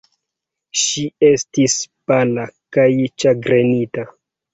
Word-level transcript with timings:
Ŝi 0.83 1.03
estis 1.27 1.75
pala 2.11 2.45
kaj 2.79 2.87
ĉagrenita. 3.25 4.07